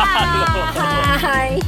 [0.00, 1.60] Hai.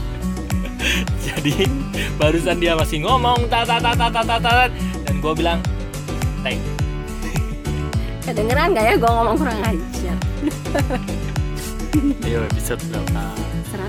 [1.23, 1.69] Jadi
[2.17, 4.71] barusan dia masih ngomong tat tat tat tat tat tat
[5.05, 5.61] dan gue bilang
[6.41, 6.59] teng.
[8.23, 10.17] Kedengeran gak ya gue ngomong kurang ajar?
[12.23, 13.25] Ayo episode berapa?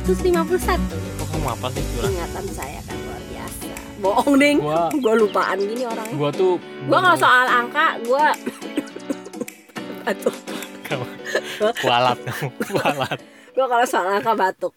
[0.03, 0.75] 151.
[1.15, 2.11] Kok kamu apa sih curang?
[2.11, 3.71] Ingatan saya kan luar biasa.
[3.99, 4.57] Bohong ding.
[4.59, 6.15] Gua- Gue lupaan gini orangnya.
[6.15, 6.53] Gue tuh
[6.83, 8.25] Gue kalau soal angka, gue
[10.03, 10.35] batuk.
[10.83, 11.05] kamu
[11.79, 13.19] kualat kamu kualat.
[13.53, 14.73] Gue kalau soal angka batuk.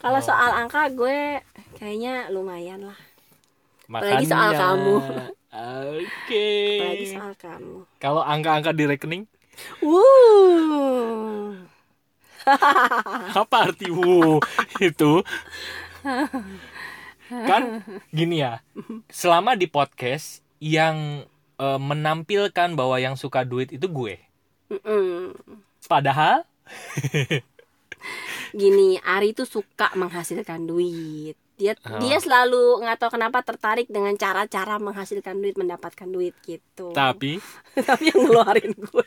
[0.00, 0.24] Kalau Oh.
[0.24, 1.38] soal angka gue
[1.76, 2.98] kayaknya lumayan lah.
[3.86, 4.94] Apalagi soal Makanya- kamu.
[5.50, 6.48] Oke.
[6.78, 7.76] Apalagi soal kamu.
[7.98, 9.24] Kalau angka-angka di rekening
[9.82, 11.52] Wuh.
[13.36, 14.40] apa arti wuh
[14.80, 15.20] itu?
[17.28, 18.64] Kan gini ya.
[19.06, 24.16] Selama di podcast yang eh, menampilkan bahwa yang suka duit itu gue.
[25.84, 26.48] Padahal
[28.52, 31.34] Gini, Ari tuh suka menghasilkan duit.
[31.54, 31.98] Dia Oh.
[31.98, 36.90] dia selalu nggak tahu kenapa tertarik dengan cara-cara menghasilkan duit, mendapatkan duit gitu.
[36.90, 37.36] tapi
[37.88, 39.06] tapi yang ngeluarin gue.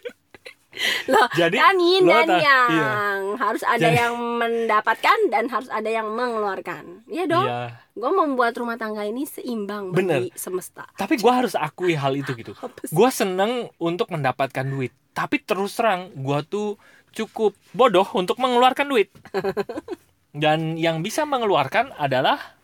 [1.06, 2.92] Loh, Jadi, kan yin dan ta- yang iya.
[3.38, 7.06] harus ada Jadi- yang mendapatkan dan harus ada yang mengeluarkan.
[7.06, 7.46] Iya dong.
[7.46, 10.26] ya Gue membuat rumah tangga ini seimbang Bener.
[10.26, 10.90] bagi semesta.
[10.96, 12.58] tapi gue harus akui hal itu gitu
[12.92, 16.74] gue seneng untuk mendapatkan duit tapi terus terang gue tuh
[17.14, 19.14] cukup bodoh untuk mengeluarkan duit
[20.34, 22.58] dan yang bisa mengeluarkan adalah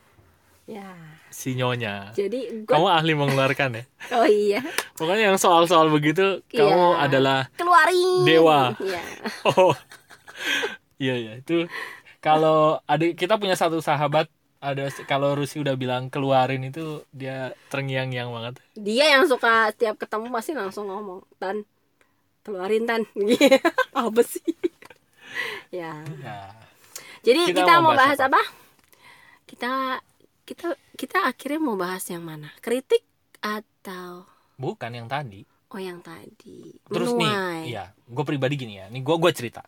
[0.66, 0.86] Ya.
[1.30, 3.83] si nyonya Jadi gue kamu ahli mengeluarkan ya
[4.17, 4.61] oh iya,
[4.94, 7.02] pokoknya yang soal-soal begitu kamu Iya.
[7.02, 8.22] adalah keluarin.
[8.22, 8.77] Dewa.
[8.77, 9.02] Iya.
[9.50, 9.73] oh
[10.97, 11.66] iya iya itu
[12.20, 18.30] kalau adik kita punya satu sahabat ada kalau Rusi udah bilang keluarin itu dia terngiang-ngiang
[18.30, 21.64] banget Dia yang suka setiap ketemu pasti langsung ngomong, "Tan,
[22.50, 23.05] keluarin Tan."
[24.09, 24.50] apa sih?
[25.80, 26.02] ya.
[26.02, 26.39] ya
[27.22, 28.42] Jadi Kita kita, mau bahas bahas apa?
[29.45, 29.72] Kita
[30.49, 30.67] kita
[30.98, 32.49] kita akhirnya mau bahas yang mana?
[32.59, 33.05] Kritik
[33.39, 34.26] atau
[34.58, 36.73] bukan yang tadi oh yang tadi?
[36.89, 37.70] Terus Menuai.
[37.70, 38.86] nih, iya, gue pribadi gini ya.
[38.89, 39.61] Nih gue gue cerita.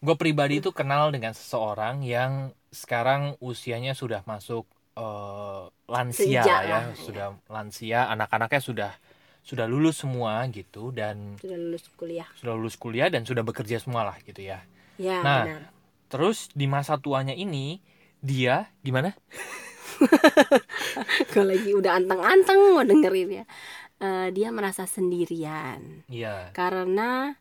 [0.00, 6.68] Gue pribadi itu kenal dengan seseorang yang sekarang usianya sudah masuk eh, lansia Senja ya,
[6.68, 8.92] lah, sudah lansia, anak-anaknya sudah
[9.46, 12.26] sudah lulus semua gitu dan Sudah lulus kuliah.
[12.34, 14.66] sudah lulus kuliah dan sudah bekerja semua lah gitu ya.
[14.98, 15.46] Ya, Nah.
[15.46, 15.62] benar.
[16.06, 17.78] Terus di masa tuanya ini
[18.18, 19.14] dia gimana?
[21.32, 23.44] Gue lagi udah anteng-anteng mau dengerin ya.
[23.96, 26.52] Eh, dia merasa sendirian Iya.
[26.52, 27.32] karena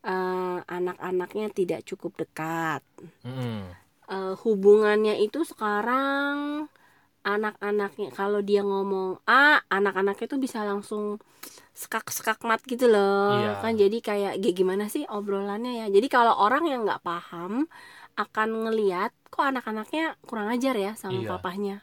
[0.00, 2.80] eh, anak-anaknya tidak cukup dekat.
[3.26, 3.66] mm-mm.
[4.08, 6.64] Eh, hubungannya itu sekarang
[7.28, 11.20] anak-anaknya kalau dia ngomong A, anak-anaknya tuh bisa langsung
[11.76, 13.36] skak-skak mat gitu loh.
[13.36, 13.52] Iya.
[13.60, 15.86] Kan jadi kayak "Gi- gimana sih obrolannya ya.
[15.92, 17.68] Jadi kalau orang yang nggak paham
[18.18, 21.28] akan ngeliat kok anak-anaknya kurang ajar ya sama Iya.
[21.36, 21.76] papahnya.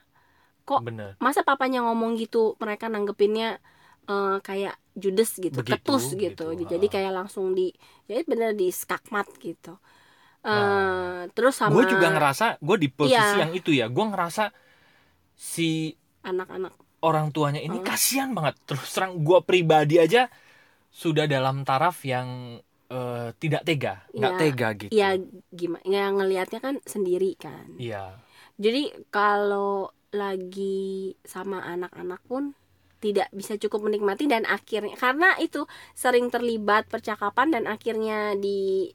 [0.65, 1.09] Kok Bener.
[1.21, 3.61] masa papanya ngomong gitu mereka nanggepinnya
[4.05, 6.53] eh, kayak judes gitu, Begitu, ketus gitu.
[6.53, 7.73] gitu, Jadi kayak langsung di
[8.05, 9.81] ya bener di skakmat gitu.
[10.45, 13.41] Eh Nah, terus sama Gue juga ngerasa gue di posisi Iya.
[13.41, 13.89] yang itu ya.
[13.89, 14.53] Gue ngerasa
[15.35, 16.73] si anak-anak
[17.03, 17.85] orang tuanya ini Hmm.
[17.85, 20.27] kasihan banget terus terang gue pribadi aja
[20.91, 22.59] sudah dalam taraf yang
[22.89, 24.39] eh, tidak tega nggak Iya.
[24.41, 25.09] tega gitu ya
[25.51, 27.67] gimana ya ngelihatnya kan sendiri kan.
[27.77, 28.15] iya
[28.55, 32.55] Jadi kalau lagi sama anak-anak pun
[33.03, 38.89] tidak bisa cukup menikmati dan akhirnya karena itu sering terlibat percakapan dan akhirnya di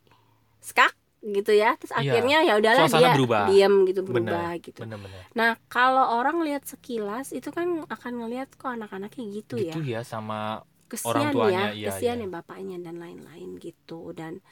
[0.61, 1.77] skak gitu ya.
[1.77, 2.01] Terus Iya.
[2.01, 3.45] akhirnya ya udahlah dia berubah.
[3.53, 4.81] diam gitu berubah bener gitu.
[4.81, 9.81] bener bener nah kalau orang lihat sekilas itu kan akan ngelihat kok anak-anaknya gitu, gitu
[9.85, 10.01] ya.
[10.01, 12.27] Ya sama kesian orang tuanya, ya iya, kesian iya.
[12.27, 14.11] ya bapaknya dan lain-lain gitu.
[14.17, 14.43] Dan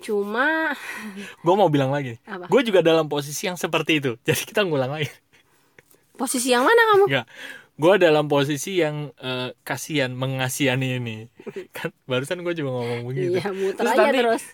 [0.00, 0.72] cuma
[1.44, 4.10] gue mau bilang lagi gue juga dalam posisi yang seperti itu.
[4.26, 5.10] Jadi kita ngulang lagi.
[6.16, 7.04] Posisi yang mana kamu?
[7.10, 7.26] Nggak.
[7.80, 11.16] Gue dalam posisi yang eh, kasihan mengasihani ini.
[11.76, 13.40] Kan barusan gue juga ngomong begitu.
[13.40, 14.44] Iya muter Terus aja nanti terus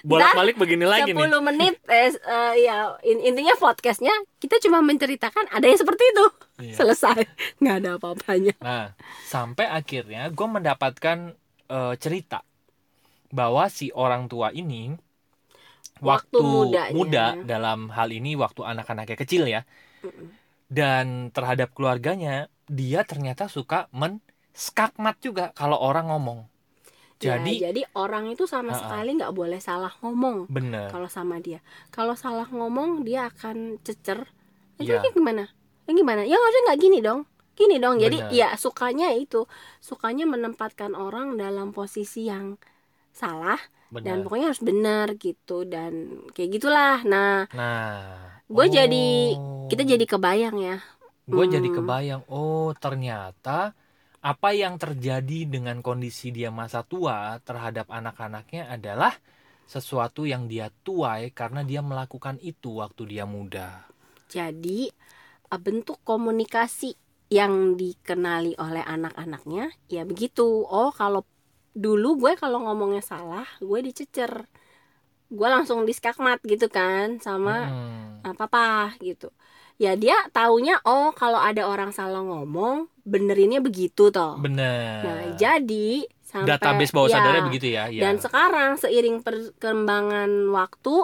[0.00, 4.80] bolak balik begini lagi 10 nih menit eh, eh, ya in- intinya podcastnya kita cuma
[4.80, 6.26] menceritakan ada yang seperti itu
[6.60, 6.76] Iya.
[6.76, 7.24] selesai
[7.60, 8.86] nggak ada apa-apanya Nah,
[9.24, 11.32] sampai akhirnya gue mendapatkan
[11.66, 12.44] eh, cerita
[13.30, 14.98] bahwa si orang tua ini
[16.00, 16.96] Waktu waktu, mudanya.
[16.96, 19.68] muda dalam hal ini waktu anak-anaknya kecil ya,
[20.66, 24.24] dan terhadap keluarganya dia ternyata suka men
[24.56, 26.49] skakmat juga kalau orang ngomong.
[27.20, 28.80] Jadi ya, jadi orang itu sama Ha-ha.
[28.80, 31.60] sekali nggak boleh salah ngomong bener, kalau sama dia
[31.92, 34.24] kalau salah ngomong dia akan cecer
[34.80, 35.04] itu Iya.
[35.04, 35.44] kayak gimana
[35.84, 37.20] yang gimana ya harusnya nggak gini dong
[37.52, 38.32] gini dong jadi Benar.
[38.32, 39.44] ya sukanya itu
[39.84, 42.56] sukanya menempatkan orang dalam posisi yang
[43.12, 43.60] salah
[44.00, 49.06] dan benar pokoknya harus benar gitu dan kayak gitulah nah nah gue jadi
[49.36, 49.68] oh.
[49.68, 50.76] kita jadi kebayang ya
[51.26, 51.76] gue jadi Hmm.
[51.78, 53.76] kebayang oh ternyata
[54.20, 57.18] apa yang terjadi dengan kondisi dia masa tua
[57.48, 59.14] terhadap anak-anaknya adalah
[59.74, 63.68] sesuatu yang dia tuai karena dia melakukan itu waktu dia muda.
[64.30, 64.88] Jadi
[65.52, 66.94] eh, bentuk komunikasi
[67.30, 70.42] yang dikenali oleh anak-anaknya ya begitu.
[70.66, 71.22] Oh kalau
[71.74, 74.32] dulu gue kalau ngomongnya salah gue dicecer.
[75.30, 78.22] Gue langsung diskakmat gitu kan sama Hmm.
[78.38, 79.30] papa gitu.
[79.80, 86.06] Ya dia taunya oh kalau ada orang salah ngomong benerinnya begitu toh bener nah jadi
[86.24, 88.02] sampai database bawah ya, sadarnya begitu ya, ya.
[88.06, 90.94] dan sekarang seiring perkembangan waktu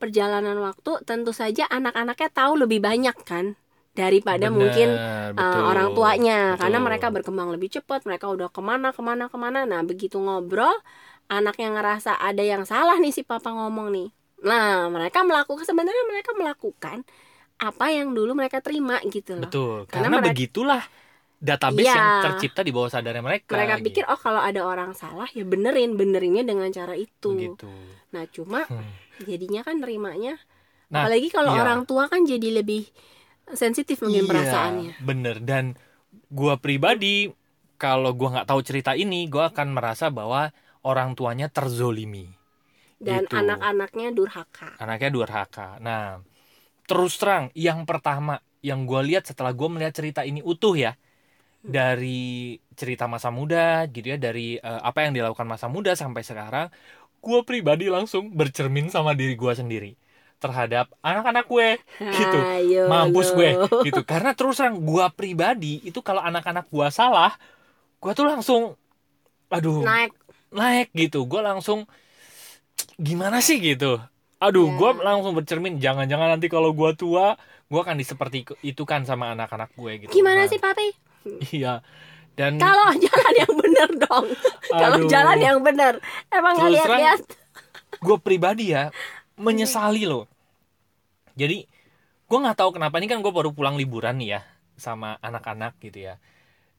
[0.00, 3.54] perjalanan waktu tentu saja anak-anaknya tahu lebih banyak kan
[3.94, 5.62] daripada Bener, mungkin uh, betul.
[5.70, 6.86] orang tuanya karena Betul.
[6.90, 10.74] mereka berkembang lebih cepat mereka udah ke mana ke mana ke mana nah begitu ngobrol
[11.30, 14.08] anak yang ngerasa ada yang salah nih si papa ngomong nih
[14.42, 17.06] nah mereka melakukan sebenarnya mereka melakukan
[17.54, 20.82] apa yang dulu mereka terima gitu loh betul Karena karena, mereka- begitulah
[21.44, 21.92] database Iya.
[21.92, 24.12] yang tercipta di bawah sadarnya mereka mereka pikir gitu.
[24.12, 27.68] oh kalau ada orang salah ya benerin benerinnya dengan cara itu begitu
[28.08, 28.80] nah cuma Hmm.
[29.22, 30.40] jadinya kan nerimanya
[30.88, 31.60] Nah, apalagi kalau iya.
[31.64, 32.86] orang tua kan jadi lebih
[33.52, 35.76] sensitif mungkin Iya, perasaannya bener dan
[36.30, 37.28] gua pribadi
[37.76, 40.48] kalau gua nggak tahu cerita ini gua akan merasa bahwa
[40.80, 42.30] orang tuanya terzolimi
[42.96, 43.36] dan Gitu.
[43.36, 46.22] anak-anaknya durhaka anaknya durhaka nah
[46.84, 50.96] terus terang yang pertama yang gua lihat setelah gua melihat cerita ini utuh ya
[51.64, 56.68] dari cerita masa muda gitu ya dari eh, apa yang dilakukan masa muda sampai sekarang
[57.24, 59.96] gua pribadi langsung bercermin sama diri gua sendiri
[60.42, 61.68] terhadap anak-anak gue
[62.12, 62.38] gitu.
[62.52, 63.38] Ayo mampus lo.
[63.38, 63.50] gue
[63.86, 64.00] gitu.
[64.04, 67.32] Karena terus terang gua pribadi itu kalau anak-anak gua salah
[68.02, 68.62] gua tuh langsung
[69.52, 70.12] aduh naik.
[70.52, 71.24] naik gitu.
[71.28, 71.88] Gua langsung
[72.98, 74.00] gimana sih gitu.
[74.44, 74.76] Aduh Ya.
[74.78, 77.26] gua langsung bercermin jangan-jangan nanti kalau gua tua
[77.70, 80.12] gua akan diseperti itu kan sama anak-anak gue gitu.
[80.12, 80.92] Gimana Nah, sih papi
[81.50, 81.80] iya.
[82.34, 84.26] Dan kalau jalan yang bener dong.
[84.66, 85.94] Kalau jalan yang bener.
[86.28, 87.20] Emang lihat-lihat
[87.94, 88.90] gue pribadi ya
[89.38, 90.26] menyesali loh.
[91.38, 91.66] Jadi
[92.26, 92.98] gue nggak tahu kenapa.
[92.98, 94.40] Ini kan gue baru pulang liburan nih ya
[94.74, 96.18] sama anak-anak gitu ya.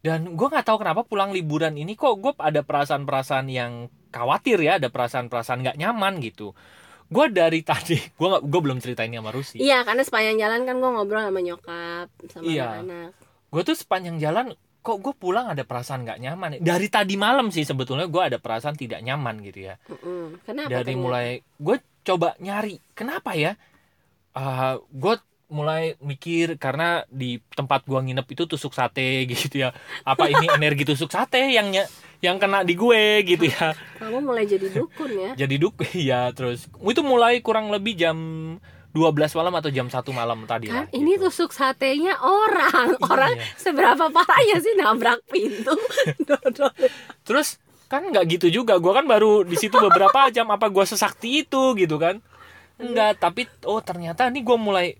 [0.04, 4.78] Dan gue nggak tahu kenapa pulang liburan ini kok gue ada perasaan-perasaan yang khawatir ya
[4.78, 6.52] ada perasaan-perasaan nggak nyaman gitu.
[7.08, 9.58] Gue dari tadi gue gue belum ceritain ini sama Rusi.
[9.64, 12.84] Iya karena sepanjang jalan kan gue ngobrol sama nyokap sama Iya.
[12.84, 13.12] anak-anak
[13.56, 14.52] gue tuh sepanjang jalan
[14.84, 18.76] kok gue pulang ada perasaan nggak nyaman dari tadi malam sih sebetulnya gue ada perasaan
[18.76, 19.80] tidak nyaman gitu ya.
[19.88, 20.44] Mm-mm.
[20.44, 21.00] kenapa dari ternyata?
[21.00, 23.56] mulai gue coba nyari kenapa ya?
[24.92, 25.16] Gue
[25.50, 29.74] mulai mikir karena di tempat gua nginep itu tusuk sate gitu ya.
[30.04, 31.74] Apa ini energi tusuk sate yang
[32.20, 33.74] yang kena di gue gitu ya?
[34.02, 35.32] Kamu mulai jadi dukun ya?
[35.34, 35.82] Jadi duk
[36.14, 36.70] ya terus.
[36.82, 38.18] Itu mulai kurang lebih jam
[38.96, 41.28] 12 malam atau jam 1 malam tadi kan lah, ini gitu.
[41.28, 42.96] tusuk satenya orang.
[43.04, 43.44] Orang Iya.
[43.60, 45.76] seberapa parahnya sih nabrak pintu?
[47.28, 48.80] Terus kan nggak gitu juga.
[48.80, 50.48] Gua kan baru di situ beberapa jam.
[50.48, 52.24] Apa gua sesakti itu gitu kan?
[52.76, 54.96] Enggak tapi oh ternyata nih gua mulai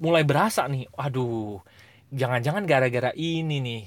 [0.00, 0.88] mulai berasa nih.
[0.94, 1.60] Aduh
[2.08, 3.84] jangan-jangan gara-gara ini nih.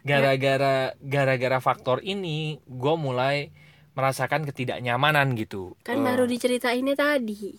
[0.00, 3.52] Gara-gara gara-gara faktor ini gua mulai
[3.94, 5.78] merasakan ketidaknyamanan gitu.
[5.80, 7.54] Kan Eh, baru diceritainnya tadi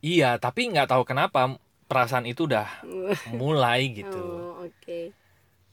[0.00, 1.56] iya tapi nggak tahu kenapa
[1.88, 2.68] perasaan itu udah
[3.40, 4.18] mulai gitu.
[4.18, 5.12] Oh oke.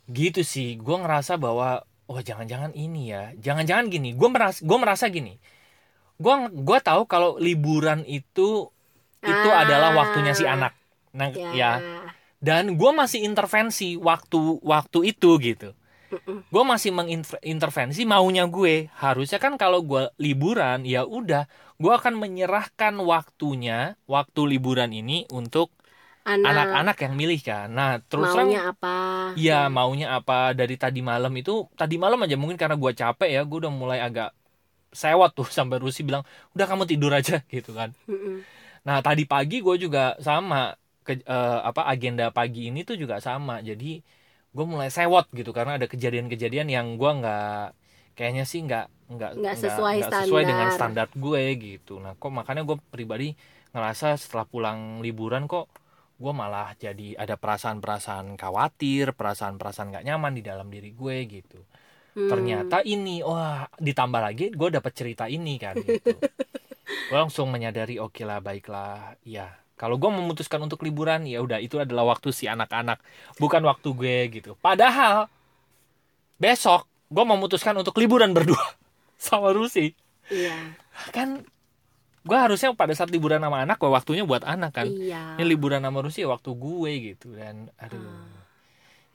[0.05, 3.33] Gitu sih gue ngerasa bahwa oh jangan-jangan ini ya.
[3.37, 4.13] Jangan-jangan gini.
[4.13, 5.37] Gue merasa gue merasa gini.
[6.15, 8.71] Gue gua tahu kalau liburan itu
[9.19, 9.65] itu Ah.
[9.67, 10.71] adalah waktunya si anak.
[11.11, 11.71] Nah ya, ya.
[12.39, 15.73] Dan gue masih intervensi waktu waktu itu gitu
[16.11, 16.45] Mm-mm.
[16.53, 18.87] gue masih mengintervensi maunya gue.
[19.03, 21.41] Harusnya kan kalau gue liburan ya udah.
[21.81, 25.67] Gue akan menyerahkan waktunya waktu liburan ini untuk
[26.25, 27.67] anak, anak-anak yang milih kan.
[27.77, 28.87] Nah terus terang maunya apa?
[29.39, 30.33] Iya maunya apa?
[30.59, 33.39] Dari tadi malam itu tadi malam aja mungkin karena gua capek ya.
[33.49, 34.27] Gue udah mulai agak
[35.01, 36.23] sewot tuh sampai Rusi bilang
[36.55, 37.89] udah kamu tidur aja gitu kan.
[38.09, 38.45] Mm-mm.
[38.87, 40.75] nah tadi pagi gue juga sama.
[41.05, 43.53] Ke eh, apa agenda pagi ini tuh juga sama.
[43.69, 44.01] Jadi
[44.55, 47.65] gue mulai sewot gitu karena ada kejadian-kejadian yang gua nggak
[48.15, 51.11] kayaknya sih nggak nggak Nggak sesuai sesuai dengan standar.
[51.11, 51.99] gue gitu.
[51.99, 53.35] Nah kok makanya gue pribadi
[53.75, 55.67] ngerasa setelah pulang liburan kok
[56.15, 61.59] gue malah jadi ada perasaan-perasaan khawatir perasaan-perasaan nggak nyaman di dalam diri gue gitu.
[62.15, 62.31] Hmm.
[62.31, 66.15] ternyata ini wah ditambah lagi gue dapat cerita ini kan gitu.
[67.11, 69.19] Gue langsung menyadari oke lah baiklah.
[69.27, 73.03] Ya kalau gue memutuskan untuk liburan ya udah itu adalah waktu si anak-anak
[73.37, 74.51] bukan waktu gue gitu.
[74.63, 75.27] Padahal
[76.39, 78.63] besok gue memutuskan untuk liburan berdua
[79.19, 79.91] sama Rusi.
[80.31, 80.55] Iya.
[81.11, 81.43] Kan
[82.25, 84.87] gue harusnya pada saat liburan sama anak gue waktunya buat anak kan.
[84.87, 85.35] Iya.
[85.35, 87.35] Ini liburan sama Rusia waktu gue gitu.
[87.35, 87.99] Dan aduh.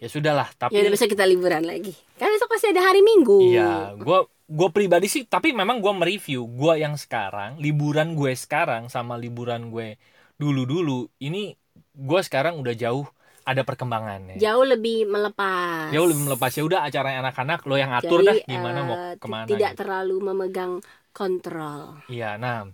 [0.00, 1.92] Ya sudahlah tapi ya udah besok kita liburan lagi.
[2.20, 3.52] Kan besok pasti ada hari minggu.
[3.52, 4.18] Iya, gue
[4.50, 6.48] gue pribadi sih, tapi memang gue mereview.
[6.48, 10.00] Gue yang sekarang, liburan gue sekarang sama liburan gue
[10.40, 11.52] dulu dulu, ini
[11.92, 13.04] gue sekarang udah jauh
[13.42, 14.36] ada perkembangannya.
[14.36, 18.36] jauh lebih melepas Jauh lebih melepas ya udah acaranya anak-anak lo yang atur Jadi, dah
[18.46, 19.46] gimana mau eh, ke mana.
[19.46, 19.78] tidak gitu.
[19.78, 20.72] terlalu memegang
[21.10, 22.68] kontrol Iya, nah,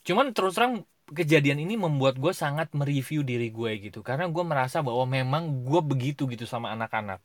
[0.00, 4.78] cuman terus terang kejadian ini membuat gue sangat mereview diri gue gitu, karena gue merasa
[4.78, 7.20] bahwa memang gue begitu gitu sama anak-anak.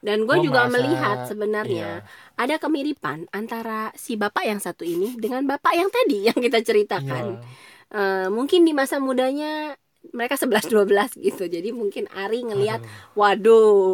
[0.00, 2.08] dan gue juga merasa- melihat sebenarnya Iya.
[2.34, 7.36] ada kemiripan antara si bapak yang satu ini dengan bapak yang tadi yang kita ceritakan
[7.36, 7.44] Iya.
[7.90, 9.74] Eh, mungkin di masa mudanya
[10.14, 13.18] mereka 11-12 gitu jadi mungkin Ari ngelihat Aduh.
[13.18, 13.90] waduh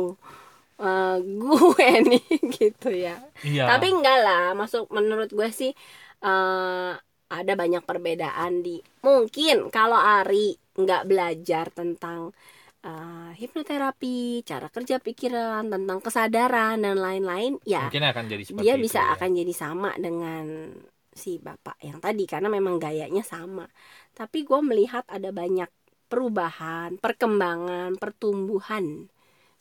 [0.79, 3.65] eh, gue nih gitu ya Iya.
[3.67, 5.73] tapi enggak lah masuk menurut gue sih
[6.21, 6.93] eh,
[7.27, 12.37] ada banyak perbedaan di mungkin kalau Ari nggak belajar tentang
[12.85, 18.75] eh, hipnoterapi cara kerja pikiran tentang kesadaran dan lain-lain ya mungkin akan jadi seperti dia
[18.77, 19.17] itu bisa ya.
[19.17, 20.45] akan jadi sama dengan
[21.17, 23.65] si bapak yang tadi karena memang gayanya sama
[24.19, 25.71] tapi gue melihat ada banyak
[26.11, 28.87] perubahan perkembangan pertumbuhan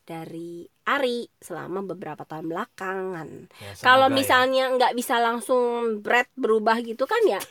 [0.05, 4.13] dari Ari selama beberapa tahun belakangan Ya, kalau ya.
[4.13, 5.63] misalnya nggak bisa langsung
[6.05, 7.41] bread berubah gitu kan ya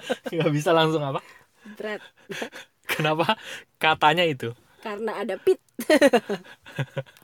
[0.32, 1.20] nggak bisa langsung apa?
[1.64, 2.02] bread
[2.88, 3.36] Kenapa
[3.78, 4.52] katanya itu?
[4.78, 5.58] karena ada pit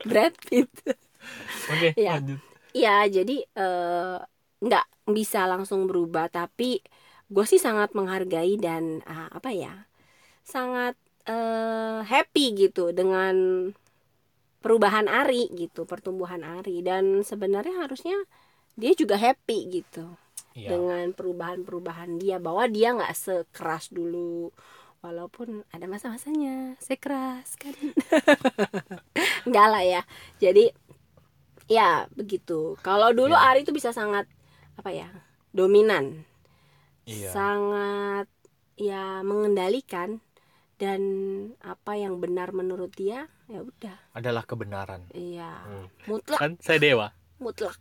[0.05, 0.69] bread pit
[1.69, 2.11] Oke, Iya.
[2.11, 2.41] lanjut.
[2.75, 4.17] ya jadi eh,
[4.65, 6.81] nggak bisa langsung berubah tapi
[7.29, 9.89] gue sih sangat menghargai dan ah, apa ya
[10.45, 10.97] sangat
[11.29, 13.35] eh, happy gitu dengan
[14.65, 16.81] perubahan Ari gitu pertumbuhan Ari.
[16.81, 18.17] Dan sebenarnya harusnya
[18.81, 20.17] dia juga happy gitu
[20.55, 20.71] Iya.
[20.79, 24.55] dengan perubahan-perubahan dia bahwa dia nggak sekeras dulu.
[25.05, 27.75] Walaupun ada masa-masanya sekeras kan?
[29.51, 30.03] Nggak lah ya.
[30.41, 30.73] Jadi
[31.69, 32.79] ya begitu.
[32.81, 33.53] Kalau dulu Ya.
[33.53, 34.25] Ari itu bisa sangat
[34.79, 35.09] apa ya
[35.55, 36.25] dominan
[37.05, 37.31] Iya.
[37.37, 38.27] sangat
[38.81, 40.19] ya mengendalikan
[40.81, 41.01] dan
[41.63, 45.05] apa yang benar menurut dia ya udah Adalah kebenaran.
[45.13, 45.87] iya Hmm.
[46.09, 47.13] mutlak Kan saya dewa.
[47.39, 47.77] mutlak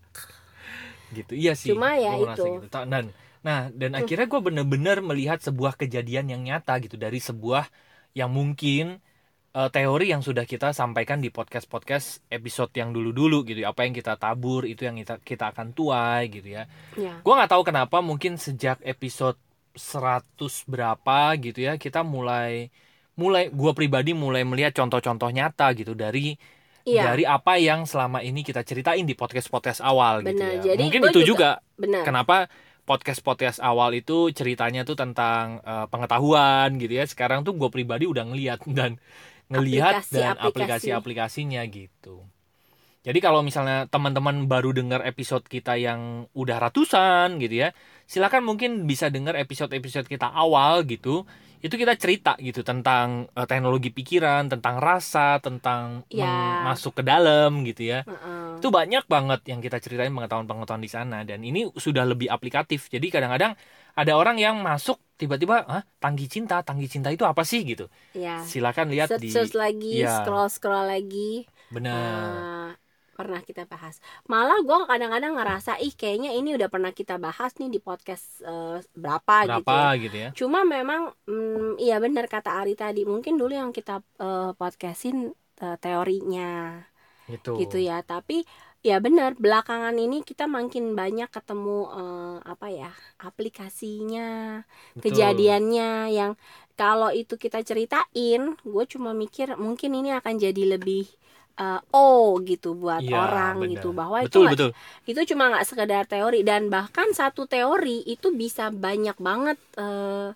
[1.13, 1.33] Gitu.
[1.37, 1.69] Iya sih.
[1.71, 2.25] Cuma ya itu.
[2.41, 2.67] gitu.
[2.89, 3.13] Dan
[3.45, 7.69] nah, dan akhirnya gue bener-bener melihat sebuah kejadian yang nyata gitu dari sebuah
[8.17, 8.97] yang mungkin
[9.53, 13.61] eh, teori yang sudah kita sampaikan di podcast-podcast episode yang dulu-dulu gitu.
[13.63, 16.65] Apa yang kita tabur itu yang kita kita akan tuai gitu ya.
[16.97, 17.21] ya.
[17.21, 19.37] Gue nggak tahu kenapa mungkin sejak episode
[19.73, 20.37] 100
[20.69, 22.69] berapa gitu ya kita mulai
[23.17, 26.33] mulai gue pribadi mulai melihat contoh-contoh nyata gitu dari
[26.85, 27.13] iya.
[27.13, 30.73] dari apa yang selama ini kita ceritain di podcast-podcast awal gitu Benar, ya.
[30.73, 32.03] Jadi mungkin gua itu juga- juga, benar.
[32.05, 32.37] kenapa
[32.83, 37.05] podcast-podcast awal itu ceritanya tuh tentang eh, pengetahuan gitu ya.
[37.07, 38.99] Sekarang tuh gue pribadi udah ngelihat dan
[39.51, 40.91] ngelihat dan Aplikasi-aplikasi.
[40.93, 42.23] aplikasi-aplikasinya gitu
[43.03, 47.75] jadi kalau misalnya teman-teman baru dengar episode kita yang udah ratusan gitu ya
[48.07, 51.27] silakan mungkin bisa dengar episode-episode kita awal gitu
[51.63, 56.59] itu kita cerita gitu tentang eh, teknologi pikiran tentang rasa tentang Ya.
[56.67, 58.03] masuk ke dalam gitu ya.
[58.03, 58.59] Heeh.
[58.59, 61.23] itu banyak banget yang kita ceritain pengetahuan-pengetahuan di sana.
[61.27, 62.87] Dan ini sudah lebih aplikatif.
[62.87, 63.55] Jadi kadang-kadang
[63.95, 66.59] ada orang yang masuk tiba-tiba ah tangki cinta?
[66.63, 67.63] Tangki cinta itu apa sih?
[67.63, 67.87] gitu.
[68.15, 68.39] Ya.
[68.43, 70.23] Silakan lihat search, di search lagi Iya.
[70.23, 71.47] scroll scroll lagi.
[71.71, 71.95] Benar.
[71.95, 72.69] Eh,
[73.23, 74.03] pernah kita bahas.
[74.27, 78.83] Malah gue kadang-kadang ngerasa ih kayaknya ini udah pernah kita bahas nih di podcast eh,
[78.91, 80.03] berapa, gitu berapa ya.
[80.03, 80.29] gitu ya.
[80.35, 85.31] Cuma memang mm, iya benar kata Ari tadi mungkin dulu yang kita eh, podcastin
[85.63, 86.83] eh, teorinya.
[87.31, 87.55] Gitu.
[87.55, 88.03] Gitu ya.
[88.03, 88.43] Tapi
[88.83, 92.91] ya benar belakangan ini kita makin banyak ketemu eh, apa ya
[93.23, 94.59] aplikasinya
[94.99, 95.01] Betul.
[95.07, 96.35] kejadiannya yang
[96.75, 101.07] kalau itu kita ceritain gue cuma mikir mungkin ini akan jadi lebih
[101.59, 103.71] eh, oh gitu buat Iya, orang benar.
[103.77, 104.71] gitu bahwa itu betul nggak- betul.
[105.05, 106.39] itu cuma nggak sekedar teori.
[106.41, 110.29] Dan bahkan satu teori itu bisa banyak banget eh,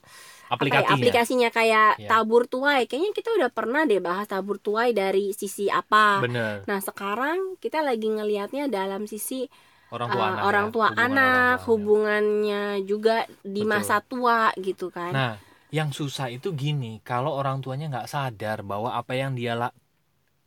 [0.47, 0.95] apa ya, aplikasinya.
[0.95, 1.49] aplikasinya.
[1.51, 2.07] Kayak Iya.
[2.07, 2.87] tabur tuai.
[2.87, 6.23] Kayaknya kita udah pernah deh bahas tabur tuai dari sisi apa.
[6.23, 9.49] Bener nah sekarang kita lagi ngelihatnya dalam sisi
[9.91, 13.71] orang tua eh, anak orang ya, tua hubungan anak orang hubungannya juga di Betul.
[13.71, 15.11] masa tua gitu kan.
[15.11, 15.33] Nah
[15.67, 19.51] yang susah itu gini kalau orang tuanya nggak sadar bahwa apa yang dia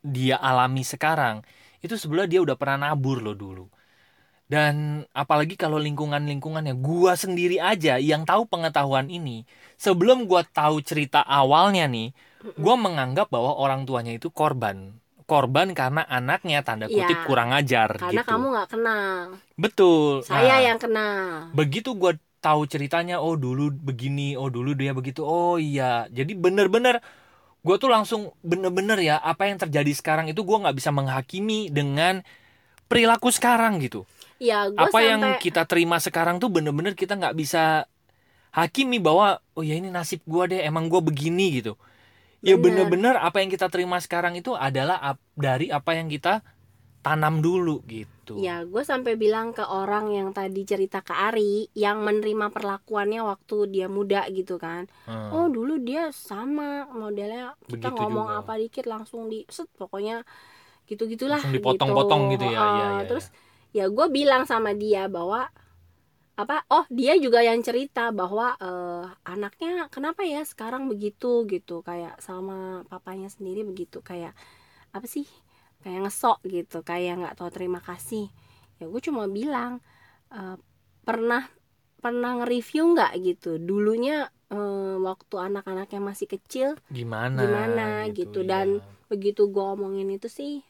[0.00, 1.44] dia alami sekarang
[1.80, 3.66] itu sebenarnya dia udah pernah nabur loh dulu.
[4.50, 9.46] Dan apalagi kalau lingkungan-lingkungannya gua sendiri aja yang tahu pengetahuan ini
[9.78, 12.10] sebelum gua tahu cerita awalnya nih
[12.58, 14.98] gua menganggap bahwa orang tuanya itu korban.
[15.22, 17.26] Korban karena anaknya tanda kutip Iya.
[17.30, 18.30] kurang ajar karena gitu.
[18.34, 19.14] kamu nggak kenal.
[19.54, 20.26] Betul.
[20.26, 21.54] Saya Nah, yang kenal.
[21.54, 26.10] Begitu gue tahu ceritanya oh dulu begini oh dulu dia begitu oh iya.
[26.10, 26.98] Jadi bener-bener
[27.60, 32.24] gue tuh langsung bener-bener ya apa yang terjadi sekarang itu gue nggak bisa menghakimi dengan
[32.88, 34.08] perilaku sekarang gitu.
[34.40, 37.84] Ya gue apa sampai yang kita terima sekarang tuh bener-bener kita nggak bisa
[38.50, 41.76] hakimi bahwa oh ya ini nasib gue deh emang gue begini gitu.
[42.40, 42.88] Ya Bener.
[42.88, 46.40] bener-bener apa yang kita terima sekarang itu adalah dari apa yang kita
[47.04, 52.02] tanam dulu gitu Ya, gue sampai bilang ke orang yang tadi cerita ke Ari yang
[52.06, 54.86] menerima perlakuannya waktu dia muda gitu kan.
[55.06, 55.30] Hmm.
[55.34, 58.38] Oh, dulu dia sama modelnya kita Begitu ngomong juga.
[58.42, 60.22] apa dikit langsung di set pokoknya
[60.90, 63.26] gitu-gitulah Langsung dipotong-potong gitu ya, Ah, iya, iya, terus
[63.76, 65.46] ya gue bilang sama dia bahwa
[66.40, 72.16] apa oh dia juga yang cerita bahwa eh, anaknya kenapa ya sekarang begitu gitu kayak
[72.26, 74.32] sama papanya sendiri begitu kayak
[74.96, 75.26] apa sih
[75.80, 78.28] kayak ngesok gitu kayak nggak tahu terima kasih.
[78.80, 79.80] Ya gue cuma bilang
[80.32, 80.56] eh,
[81.04, 81.48] pernah
[82.00, 83.60] pernah nge-review nggak gitu?
[83.60, 90.62] Dulunya eh, waktu anak-anaknya masih kecil gimana gimana gitu, dan begitu gue omongin itu sih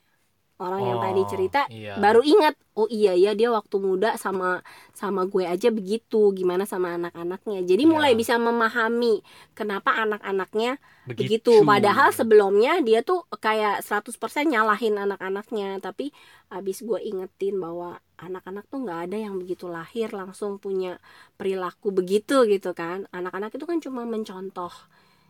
[0.60, 1.96] orang yang Oh, tadi cerita iya.
[1.96, 4.60] baru ingat oh iya ya dia waktu muda sama
[4.92, 7.64] sama gue aja begitu gimana sama anak-anaknya.
[7.64, 7.90] Jadi Ya.
[7.90, 11.64] mulai bisa memahami kenapa anak-anaknya begitu.
[11.64, 14.12] padahal sebelumnya dia tuh kayak 100%
[14.46, 15.80] nyalahin anak-anaknya.
[15.80, 16.12] Tapi
[16.48, 21.00] abis gue ingetin bahwa anak-anak tuh nggak ada yang begitu lahir langsung punya
[21.34, 23.08] perilaku begitu gitu kan.
[23.10, 24.72] Anak-anak itu kan cuma mencontoh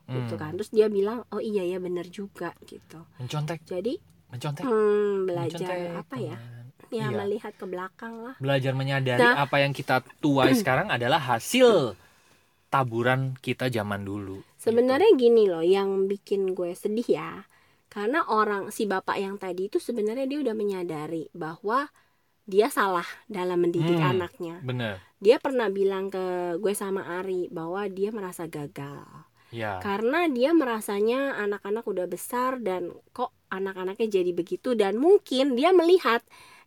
[0.06, 0.42] gitu Hmm.
[0.42, 0.52] kan.
[0.58, 3.06] Terus dia bilang oh iya ya bener juga gitu.
[3.16, 3.62] Mencontek.
[3.62, 3.98] Jadi
[4.30, 6.66] mencontek hmm, belajar mencontek, apa ya teman.
[6.90, 7.18] ya Iya.
[7.22, 9.34] melihat ke belakang lah belajar menyadari Nah.
[9.38, 11.94] apa yang kita tuai sekarang adalah hasil
[12.70, 17.30] taburan kita zaman dulu Sebenarnya gini loh yang bikin gue sedih ya.
[17.88, 21.88] Karena orang si bapak yang tadi itu sebenarnya dia udah menyadari bahwa
[22.46, 24.10] dia salah dalam mendidik Hmm.
[24.16, 24.60] anaknya.
[24.60, 24.68] Gitu.
[24.68, 26.24] bener Dia pernah bilang ke
[26.60, 29.04] gue sama Ari bahwa dia merasa gagal.
[29.50, 35.74] ya Karena dia merasanya anak-anak udah besar dan kok anak-anaknya jadi begitu dan mungkin dia
[35.74, 36.22] melihat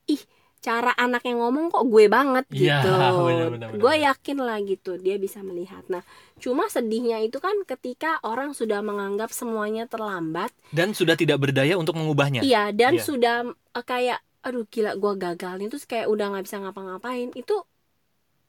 [0.05, 0.19] ih
[0.63, 2.91] cara anaknya ngomong kok gue banget Iya, gitu.
[3.83, 5.83] gue yakin lah gitu dia bisa melihat.
[5.91, 5.99] Nah,
[6.39, 11.99] cuma sedihnya itu kan ketika orang sudah menganggap semuanya terlambat, dan sudah tidak berdaya untuk
[11.99, 13.03] mengubahnya iya dan Iya.
[13.03, 17.55] sudah eh, kayak aduh gila gue gagal nih terus kayak udah nggak bisa ngapa-ngapain itu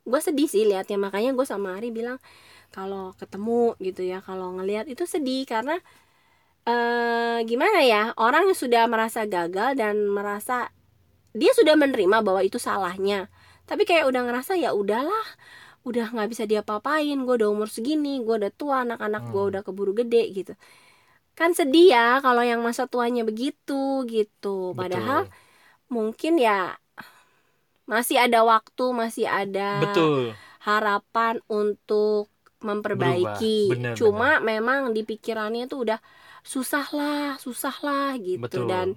[0.05, 2.18] gue sedih sih liatnya makanya gue sama Ari bilang
[2.75, 5.79] kalau ketemu gitu ya kalau ngelihat itu sedih karena
[6.64, 8.03] eh gimana ya?
[8.16, 10.72] Orang yang sudah merasa gagal dan merasa
[11.37, 13.29] dia sudah menerima bahwa itu salahnya.
[13.68, 15.27] Tapi kayak udah ngerasa ya udahlah
[15.85, 17.16] udah nggak bisa diapa-apain.
[17.29, 19.50] Gue udah umur segini gue udah tua anak-anak gue Hmm.
[19.53, 20.53] udah keburu gede gitu.
[21.37, 24.72] Kan sedih ya kalau yang masa tuanya begitu gitu.
[24.72, 25.92] Padahal Betul.
[25.92, 26.79] mungkin ya
[27.85, 30.33] masih ada waktu masih ada betul.
[30.64, 32.33] harapan untuk
[32.64, 33.68] memperbaiki.
[33.77, 36.00] Benar, Cuma memang di pikirannya tuh udah
[36.45, 38.95] susah lah, susah lah gitu betul dan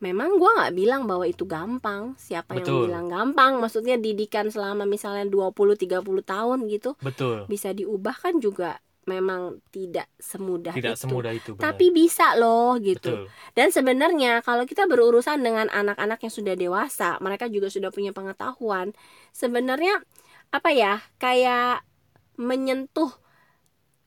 [0.00, 2.16] memang gua nggak bilang bahwa itu gampang.
[2.20, 2.82] Siapa yang Betul.
[2.88, 3.60] bilang gampang?
[3.60, 10.10] Maksudnya didikan selama misalnya 20 30 tahun gitu betul bisa diubah kan juga memang tidak
[10.18, 11.02] semudah tidak itu.
[11.06, 11.62] semudah itu benar.
[11.72, 13.24] Tapi bisa loh gitu.
[13.24, 18.10] betul Dan sebenarnya kalau kita berurusan dengan anak-anak yang sudah dewasa, mereka juga sudah punya
[18.10, 18.92] pengetahuan.
[19.30, 20.02] Sebenarnya
[20.50, 21.06] apa ya?
[21.22, 21.86] Kayak
[22.34, 23.14] menyentuh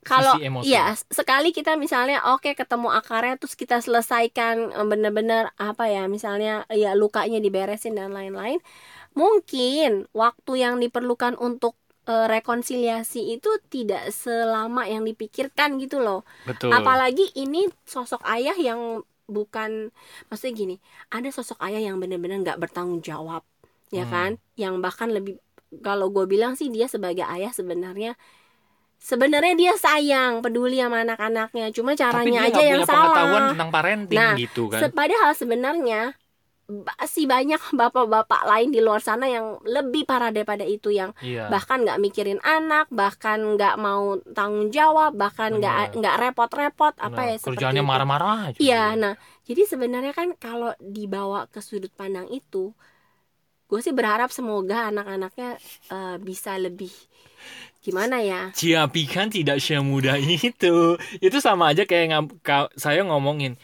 [0.09, 0.33] kalau
[0.65, 6.65] iya sekali kita misalnya oke ketemu akarnya terus kita selesaikan eh, bener-bener apa ya misalnya
[6.73, 8.59] ya lukanya diberesin dan lain-lain
[9.13, 11.75] mungkin waktu yang diperlukan untuk
[12.07, 19.01] eh, rekonsiliasi itu tidak selama yang dipikirkan gitu loh betul Apalagi ini sosok ayah yang
[19.29, 19.93] bukan
[20.33, 20.75] maksudnya gini,
[21.13, 23.45] ada sosok ayah yang benar-benar nggak bertanggung jawab,
[23.93, 24.09] ya Hmm.
[24.09, 24.31] kan?
[24.57, 25.37] Yang bahkan lebih
[25.85, 28.17] kalau gue bilang sih dia sebagai ayah sebenarnya
[28.99, 33.51] sebenarnya dia sayang, peduli sama anak-anaknya, cuma tapi caranya dia aja yang punya pengetahuan salah.
[33.55, 34.79] tentang parenting Nah, gitu kan.
[34.91, 36.01] Padahal sebenarnya
[36.69, 41.49] masih banyak bapak-bapak lain di luar sana yang lebih parah daripada itu yang iya.
[41.49, 47.35] bahkan nggak mikirin anak bahkan nggak mau tanggung jawab bahkan nggak nggak repot-repot apa ya
[47.41, 47.89] kerjaannya itu.
[47.89, 48.59] marah-marah aja.
[48.61, 49.13] Iya nah
[49.49, 52.69] jadi sebenarnya kan kalau dibawa ke sudut pandang itu
[53.65, 55.57] gue sih berharap semoga anak-anaknya
[55.89, 56.93] eh, bisa lebih
[57.79, 60.99] gimana ya Ciapi kan tidak semudah itu.
[61.23, 63.55] Itu sama aja kayak ngam- ka- saya ngomongin.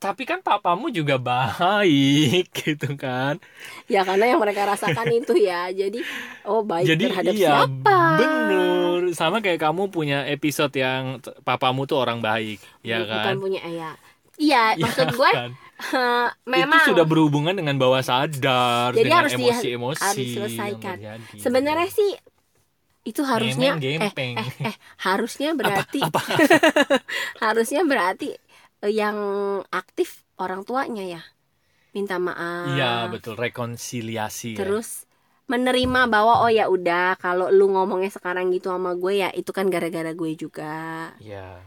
[0.00, 3.36] Tapi kan papamu juga baik gitu kan.
[3.84, 6.00] ya karena yang mereka rasakan itu ya jadi
[6.48, 9.00] oh baik Jadi terhadap iya siapa bener.
[9.12, 13.34] Sama kayak kamu punya episode yang papamu tuh orang baik, ya bukan kan?
[13.36, 13.92] punya ayah
[14.40, 15.50] iya Iya maksud gue kan?
[15.80, 20.96] Eh, memang itu sudah berhubungan dengan bawah sadar Jadi dengan harus emosi-emosi harus diselesaikan.
[21.36, 22.10] sebenarnya sih
[23.00, 24.36] itu harusnya eh, eh,
[24.68, 26.20] eh, harusnya berarti apa?
[27.44, 28.36] harusnya berarti
[28.84, 29.16] eh, yang
[29.72, 31.22] aktif orang tuanya ya?
[31.96, 32.76] Minta maaf.
[32.76, 33.34] Iya betul.
[33.40, 34.58] Rekonsiliasi ya.
[34.62, 35.08] terus
[35.50, 39.66] menerima bahwa oh ya udah kalau lu ngomongnya sekarang gitu sama gue ya itu kan
[39.66, 41.10] gara-gara gue juga.
[41.18, 41.58] Ya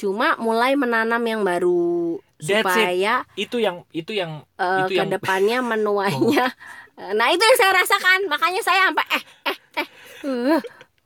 [0.00, 2.64] cuma mulai menanam yang baru That's it.
[2.64, 6.48] supaya itu yang itu yang eh, itu yang ke depannya menuainya.
[6.96, 8.32] Eh, nah itu yang saya rasakan.
[8.32, 9.56] Makanya saya sampai eh eh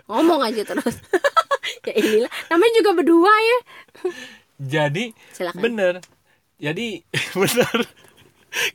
[0.04, 0.96] ngomong aja terus.
[1.84, 2.30] Ya inilah.
[2.48, 3.58] Namanya juga berdua ya.
[4.56, 5.60] Jadi silakan.
[5.60, 5.94] bener.
[6.56, 7.02] Jadi
[7.42, 7.78] bener.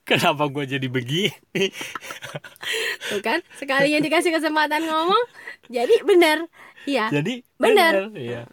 [0.03, 1.71] Kenapa gue jadi begini?
[3.07, 5.23] Tuh kan sekalinya dikasih kesempatan ngomong
[5.67, 6.37] jadi bener.
[6.83, 8.11] Iya jadi Bener.
[8.15, 8.43] iya.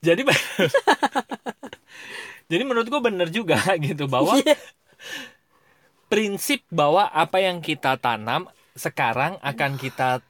[0.00, 0.68] Jadi bener.
[2.48, 4.56] jadi menurut gue bener juga gitu bahwa Iya.
[6.08, 10.20] prinsip bahwa apa yang kita tanam sekarang akan kita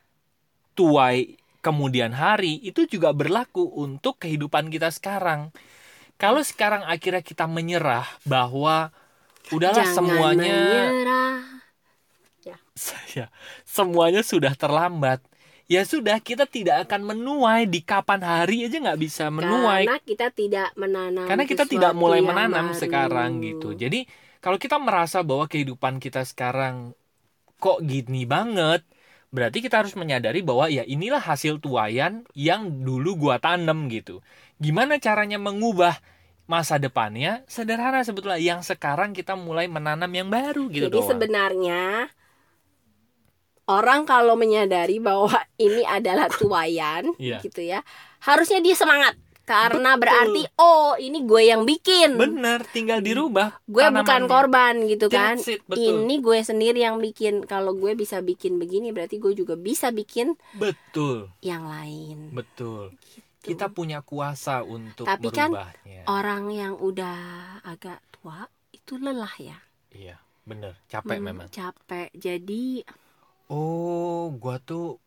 [0.81, 5.53] tuai kemudian hari itu juga berlaku untuk kehidupan kita sekarang.
[6.17, 8.93] Kalau sekarang akhirnya kita menyerah bahwa
[9.53, 11.37] udahlah Jangan semuanya menyerah.
[12.73, 13.29] saya
[13.77, 15.21] semuanya sudah terlambat.
[15.71, 20.27] Ya sudah kita tidak akan menuai di kapan hari aja nggak bisa menuai karena kita
[20.35, 22.81] tidak menanam karena kita tidak mulai menanam baru.
[22.81, 23.79] sekarang gitu.
[23.79, 24.03] Jadi
[24.43, 26.97] kalau kita merasa bahwa kehidupan kita sekarang
[27.63, 28.83] kok gini banget,
[29.31, 34.19] berarti kita harus menyadari bahwa ya inilah hasil tuayan yang dulu gua tanam gitu.
[34.59, 35.97] Gimana caranya mengubah
[36.45, 37.47] masa depannya?
[37.47, 41.09] Sederhana sebetulnya yang sekarang kita mulai menanam yang baru gitu jadi doang.
[41.15, 41.83] sebenarnya
[43.71, 45.31] orang kalau menyadari bahwa
[45.63, 47.39] ini adalah tuayan Iya.
[47.41, 47.81] gitu ya
[48.27, 49.15] harusnya dia semangat
[49.51, 50.01] karena Betul.
[50.01, 53.59] berarti oh ini gue yang bikin Bener, tinggal dirubah.
[53.67, 56.07] gue bukan korban gitu kan That's it, betul.
[56.07, 60.39] ini gue sendiri yang bikin kalau gue bisa bikin begini berarti gue juga bisa bikin
[60.55, 62.95] Betul, yang lain betul.
[63.41, 66.05] Kita punya kuasa untuk Tapi kan merubahnya.
[66.07, 67.19] orang yang udah
[67.65, 69.59] agak tua itu lelah ya
[69.91, 70.79] Iya, bener.
[70.87, 71.49] Capek Hmm, memang.
[71.51, 72.85] capek jadi
[73.49, 75.03] Oh, gua tuh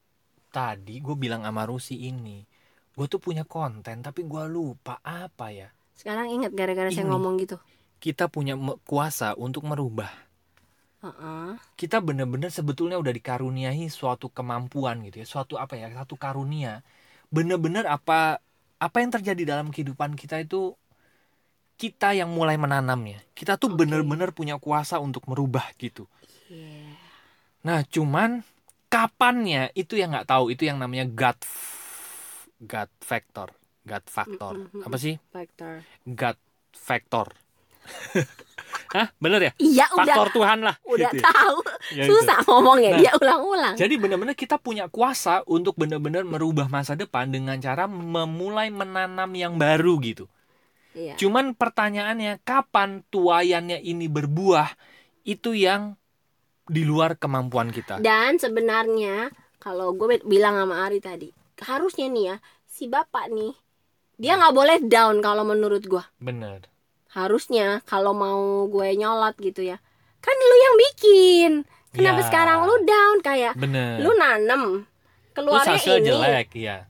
[0.49, 2.43] tadi gue bilang sama Rusi ini.
[2.93, 5.69] Gue tuh punya konten tapi gua lupa apa ya.
[5.97, 7.57] sekarang ingat gara-gara saya ngomong gitu
[8.01, 10.11] Kita punya kuasa untuk merubah.
[11.03, 11.55] Heeh.
[11.79, 16.83] Kita bener-bener sebetulnya udah dikaruniai suatu kemampuan gitu ya, suatu apa ya, satu karunia.
[17.31, 18.43] Bener-bener apa
[18.75, 20.75] apa yang terjadi dalam kehidupan kita itu
[21.79, 23.23] kita yang mulai menanamnya.
[23.31, 23.87] Kita tuh Oke.
[23.87, 26.07] bener-bener punya kuasa untuk merubah gitu.
[26.51, 26.99] Iya.
[27.63, 28.43] Nah, cuman
[28.91, 30.51] kapannya itu yang nggak tahu.
[30.51, 31.39] Itu yang namanya gut
[32.63, 33.51] gut factor,
[33.83, 34.53] gut factor.
[34.55, 35.73] Mm, mm, mm, Apa sih Factor.
[36.05, 36.39] gut
[36.71, 37.27] factor?
[38.93, 39.51] Hah, bener ya?
[39.57, 40.75] Iya udah Faktor Tuhan lah.
[40.85, 41.23] udah gitu ya.
[41.25, 41.57] tahu.
[41.91, 42.03] Ya.
[42.05, 42.99] Susah ngomongnya Nah.
[43.01, 43.73] dia ulang-ulang.
[43.73, 49.57] Jadi benar-benar kita punya kuasa untuk benar-benar merubah masa depan dengan cara memulai menanam yang
[49.57, 50.29] baru gitu.
[50.93, 51.17] Iya.
[51.17, 54.77] Cuman pertanyaannya kapan tuayannya ini berbuah
[55.25, 55.97] itu yang
[56.63, 57.97] di luar kemampuan kita.
[57.97, 62.35] Dan sebenarnya kalau gue bilang sama Ari tadi, harusnya nih ya
[62.65, 63.53] si bapak nih
[64.17, 66.03] dia nggak boleh down kalau menurut gue.
[66.17, 66.69] Bener.
[67.13, 69.77] Harusnya kalau mau gue nyolot gitu ya,
[70.17, 71.51] kan lu yang bikin.
[71.93, 72.27] Kenapa Ya.
[72.29, 74.01] sekarang lu down kayak Bener.
[74.01, 74.85] lu nanem
[75.33, 76.89] keluarnya ini jelek, ya.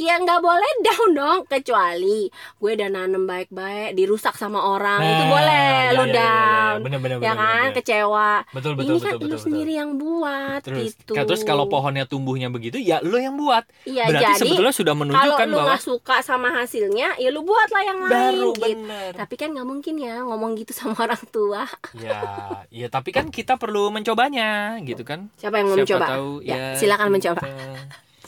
[0.00, 5.68] Ya nggak boleh down dong kecuali gue udah nanem baik-baik dirusak sama orang itu boleh
[5.86, 6.80] ya, lu ya, ya, ya, down ya.
[6.80, 7.76] Bener, bener, ya bener, kan bener.
[7.76, 9.44] kecewa Betul, betul, ini betul, kan betul, lu betul.
[9.44, 13.68] sendiri yang buat Terus, gitu terus kalau pohonnya tumbuhnya begitu, ya lo yang buat.
[13.84, 17.40] iya Berarti jadi sebetulnya sudah kalau menunjukkan lu bahwa nggak suka sama hasilnya ya lu
[17.42, 19.10] buatlah yang lain baru gitu bener.
[19.14, 22.22] tapi kan nggak mungkin ya ngomong gitu sama orang tua Ya,
[22.70, 25.28] ya tapi kan kita perlu mencobanya, gitu kan?
[25.36, 27.46] siapa yang mau Siapa mencoba tahu ya, ya silakan kita- mencoba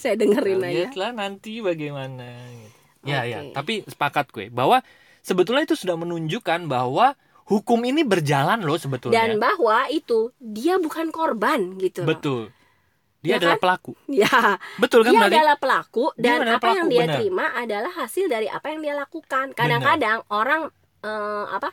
[0.02, 2.26] saya dengerin Nah, aja lihatlah nanti bagaimana.
[2.50, 2.78] gitu.
[3.02, 3.30] Ya, Oke.
[3.30, 3.38] ya.
[3.52, 4.82] Tapi sepakat gue bahwa
[5.20, 9.14] sebetulnya itu sudah menunjukkan bahwa hukum ini berjalan loh sebetulnya.
[9.16, 12.10] dan bahwa itu dia bukan korban gitu loh.
[12.10, 12.42] Betul.
[13.22, 13.62] Dia Ya adalah kan?
[13.62, 13.92] pelaku.
[14.10, 15.36] ya Betul kan dia berarti?
[15.38, 17.14] adalah pelaku dan adalah apa yang pelaku, dia benar.
[17.14, 19.46] terima adalah hasil dari apa yang dia lakukan.
[19.54, 20.60] Kadang-kadang orang
[21.02, 21.70] eh, apa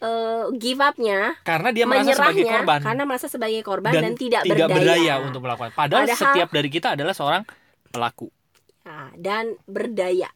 [0.00, 4.68] eh, give up-nya Karena dia merasa sebagai korban karena merasa sebagai korban dan, tidak, berdaya.
[4.68, 5.14] berdaya.
[5.20, 5.70] untuk melakukan.
[5.72, 7.42] Padahal, Padahal- setiap dari kita adalah seorang
[7.88, 8.32] pelaku.
[8.80, 10.32] Nah, dan berdaya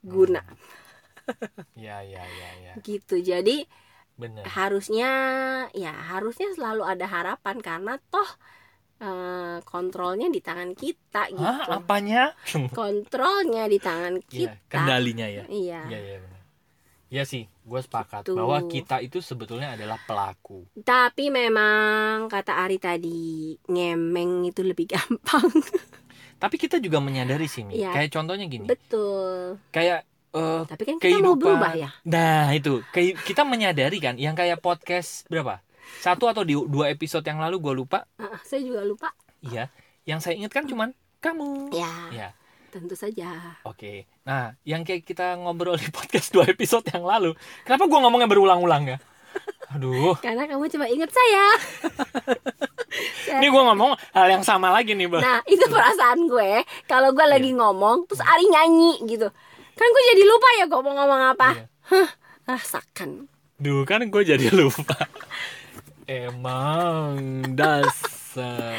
[0.00, 0.40] guna
[1.76, 2.72] Ya, ya, ya, ya.
[2.80, 3.20] gitu.
[3.20, 3.68] Jadi
[4.16, 4.48] Benar.
[4.48, 5.10] harusnya
[5.70, 8.26] ya harusnya selalu ada harapan karena toh
[8.98, 11.44] eh, kontrolnya di tangan kita gitu.
[11.44, 12.34] Hah, apanya?
[12.74, 14.66] Kontrolnya di tangan Iya, kita.
[14.66, 15.44] kendalinya ya.
[15.46, 15.80] Iya.
[15.86, 16.40] Iya, iya benar.
[17.08, 18.32] Iya sih, gue sepakat Gitu.
[18.32, 23.20] bahwa kita itu sebetulnya adalah pelaku Tapi memang kata Ari tadi
[23.62, 25.44] ngemeng itu lebih gampang.
[26.34, 27.76] tapi kita juga menyadari sih Mi.
[27.76, 27.92] Iya.
[27.92, 29.60] kayak contohnya gini Betul.
[29.68, 31.90] kayak eh, Tapi kan kita mau berubah ya.
[32.02, 35.60] nah itu kayak kita menyadari kan yang kayak podcast berapa
[35.98, 39.08] satu atau di dua episode yang lalu gue lupa Ah, saya juga lupa.
[39.40, 39.68] iya
[40.04, 42.28] yang saya ingat kan cuman kamu Ya, ya
[42.68, 43.58] tentu saja.
[43.64, 47.32] Oke, nah yang kayak kita ngobrol di podcast dua episode yang lalu,
[47.64, 48.98] kenapa gua ngomongnya berulang-ulang ya?
[49.76, 51.46] Aduh, Karena kamu cuma ingat saya.
[53.40, 55.20] ini gua ngomong hal yang sama lagi nih, Bang.
[55.24, 56.64] Nah, itu perasaan gue.
[56.88, 59.28] Kalau gue lagi ngomong, terus Ari nyanyi gitu.
[59.78, 61.50] Kan gue jadi lupa ya gue mau ngomong apa.
[61.54, 61.64] Iya.
[61.88, 62.08] Hah,
[62.48, 63.30] rasakan.
[63.58, 65.06] Duh, kan gue jadi lupa.
[66.08, 68.74] Emang dasar.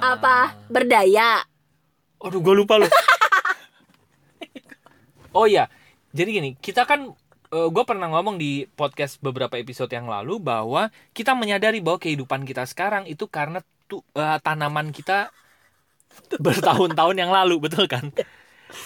[0.00, 0.56] Apa?
[0.72, 1.55] Berdaya.
[2.26, 2.90] Aduh, gue lupa loh.
[5.38, 5.70] oh iya,
[6.10, 7.14] jadi gini, kita kan
[7.46, 12.66] gue pernah ngomong di podcast beberapa episode yang lalu bahwa kita menyadari bahwa kehidupan kita
[12.66, 15.30] sekarang itu karena tu, eh, tanaman kita
[16.44, 18.10] bertahun-tahun yang lalu, betul kan?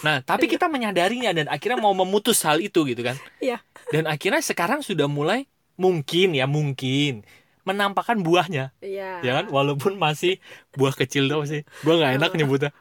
[0.05, 3.17] Nah, tapi kita menyadarinya dan akhirnya mau memutus hal itu gitu kan.
[3.41, 3.65] Iya.
[3.89, 5.49] Dan akhirnya sekarang sudah mulai
[5.81, 7.25] mungkin ya mungkin
[7.65, 9.25] menampakkan buahnya, Iya.
[9.25, 9.49] ya kan?
[9.49, 10.37] Walaupun masih
[10.77, 11.65] buah kecil tau sih.
[11.81, 12.77] Gua nggak enak nyebutnya.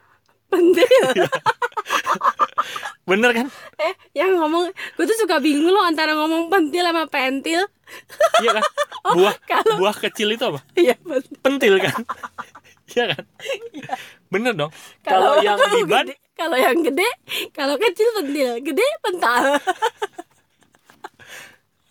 [0.50, 1.04] Pentil.
[3.08, 3.46] Bener kan?
[3.80, 7.62] eh, yang ngomong, gue tuh suka bingung loh antara ngomong pentil sama pentil.
[8.38, 8.64] Iya kan?
[9.16, 10.60] Buah kalau- buah kecil itu apa?
[10.76, 11.34] Iya, pentil.
[11.40, 11.94] Pentil kan?
[12.90, 13.22] Iya kan?
[14.26, 14.74] Bener dong.
[15.06, 17.06] Kalau yang di ban gede, kalau yang gede,
[17.54, 19.44] kalau kecil pentil, gede pental.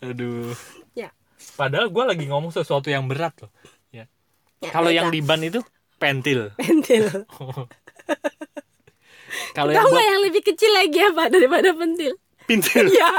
[0.00, 0.52] aduh.
[0.92, 1.08] ya.
[1.56, 3.48] Padahal gue lagi ngomong sesuatu yang berat loh.
[3.88, 4.04] Ya.
[4.60, 5.24] ya Kalau yang baiklah.
[5.24, 5.60] di ban itu
[5.96, 6.52] pentil.
[6.60, 7.04] pentil.
[9.52, 12.12] Kalau yang buat yang lebih kecil lagi apa daripada pentil?
[12.44, 12.84] pintil.
[12.90, 13.06] Ya.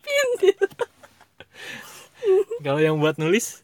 [0.00, 0.56] Pintil.
[2.64, 3.60] Kalau yang buat nulis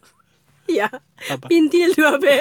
[0.65, 0.87] Ya.
[1.25, 1.45] apa?
[1.47, 2.25] Pintil 2B.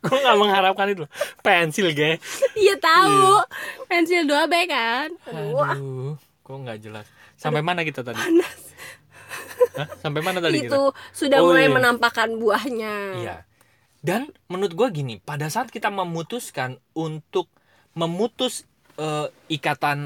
[0.00, 1.04] Gue gak mengharapkan itu.
[1.40, 2.16] Pensil, ge.
[2.54, 3.42] Iya tahu.
[3.86, 5.08] Pensil 2B kan.
[5.26, 5.60] Aduh.
[5.60, 7.04] Aduh, kok nggak jelas.
[7.34, 8.14] Sampai mana kita tadi?
[8.14, 8.60] Panas.
[9.74, 9.86] Hah?
[9.98, 10.72] Sampai mana tadi kita?
[10.72, 11.74] Itu sudah Oh, mulai iya.
[11.74, 12.94] menampakkan buahnya.
[13.18, 13.36] Iya.
[14.06, 17.50] Dan menurut gua gini, pada saat kita memutuskan untuk
[17.98, 18.62] memutus
[18.96, 19.98] eh, ikatan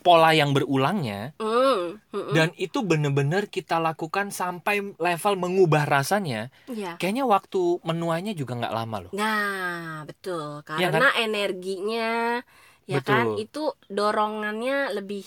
[0.00, 2.00] pola yang berulangnya Hmm.
[2.08, 6.96] hmm, dan itu bener-bener kita lakukan sampai level mengubah rasanya, Iya.
[6.96, 9.12] kayaknya waktu menuanya juga nggak lama loh.
[9.12, 10.64] Nah, betul.
[10.64, 11.00] Iya kan?
[11.00, 12.10] Karena energinya
[12.88, 13.12] ya Betul.
[13.12, 15.24] kan itu dorongannya lebih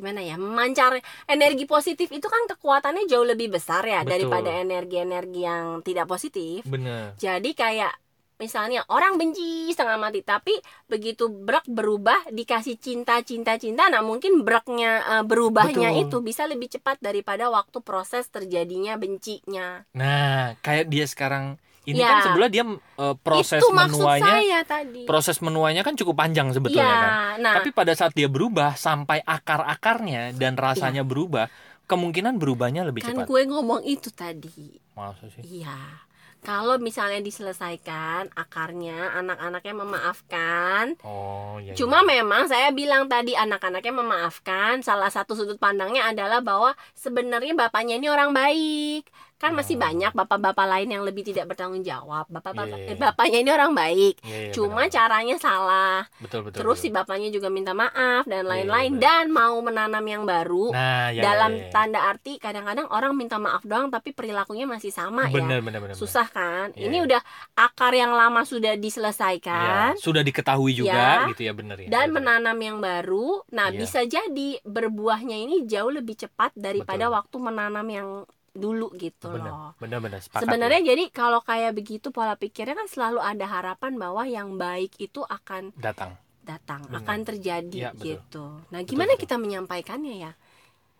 [0.00, 0.40] gimana ya?
[0.40, 0.96] Memancar
[1.28, 4.32] energi positif itu kan kekuatannya jauh lebih besar ya Betul.
[4.32, 6.64] daripada energi-energi yang tidak positif.
[6.64, 7.12] Bener.
[7.20, 7.92] Jadi kayak
[8.40, 10.56] misalnya orang benci setengah mati tapi
[10.88, 16.02] begitu brek berubah dikasih cinta cinta cinta nah mungkin breknya eh, berubahnya Betul.
[16.08, 22.06] itu bisa lebih cepat daripada waktu proses terjadinya bencinya Nah, kayak dia sekarang ini Ya.
[22.06, 22.64] kan sebenarnya dia
[23.00, 27.12] eh, proses itu maksud menuanya saya tadi proses menuanya kan cukup panjang sebetulnya ya kan.
[27.38, 31.48] nah Tapi pada saat dia berubah sampai akar-akarnya dan rasanya berubah,
[31.84, 33.26] kemungkinan berubahnya lebih kan cepat.
[33.26, 35.62] gue ngomong itu tadi Masa sih?
[35.62, 36.04] iya
[36.40, 41.72] kalau misalnya diselesaikan akarnya anak-anaknya memaafkan Oh, iya.
[41.74, 44.80] Cuma memang saya bilang tadi anak-anaknya memaafkan.
[44.80, 49.04] Salah satu sudut pandangnya adalah bahwa sebenarnya bapaknya ini orang baik.
[49.40, 49.80] Kan masih Oh.
[49.80, 52.28] banyak bapak-bapak lain yang lebih tidak bertanggung jawab.
[52.28, 53.00] Bapak-bapak Iya, iya, eh, iya.
[53.00, 54.14] bapaknya ini orang baik.
[54.20, 54.92] Iya, iya, Cuma benar-benar.
[54.92, 55.98] caranya salah.
[56.20, 56.58] betul betul.
[56.60, 56.96] Terus si betul.
[57.00, 60.68] bapaknya juga minta maaf dan Iya, lain-lain iya, dan mau menanam yang baru.
[60.70, 61.70] Nah, ya, dalam ya, ya.
[61.72, 65.32] tanda arti kadang-kadang orang minta maaf doang tapi perilakunya masih sama ya.
[65.32, 65.96] benar benar benar.
[65.96, 66.70] Susah kan?
[66.72, 67.06] Iya, Ini iya.
[67.08, 67.20] udah
[67.56, 68.84] akar yang lama sudah benar.
[68.84, 71.88] diselesaikan Ya, sudah diketahui juga gitu ya benar ya.
[71.88, 72.16] dan Betul.
[72.18, 73.40] menanam yang baru.
[73.50, 73.78] Nah, Iya.
[73.78, 77.16] bisa jadi berbuahnya ini jauh lebih cepat daripada Betul.
[77.16, 78.08] waktu menanam yang
[78.50, 79.72] dulu gitu benar loh.
[79.78, 80.42] benar benar sepakat.
[80.42, 85.22] Sebenarnya jadi kalau kayak begitu pola pikirnya kan selalu ada harapan bahwa yang baik itu
[85.22, 85.90] akan ya.
[85.90, 86.12] datang.
[86.40, 87.04] datang, Benar.
[87.04, 88.04] akan terjadi Iya, betul.
[88.10, 88.44] gitu.
[88.68, 89.22] Nah, Betul, gimana betul.
[89.22, 90.32] kita menyampaikannya ya?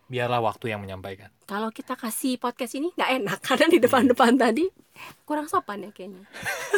[0.07, 1.27] Biarlah waktu yang menyampaikan.
[1.43, 4.71] Kalau kita kasih podcast ini nggak enak karena di depan-depan tadi
[5.25, 6.23] kurang sopan ya kayaknya.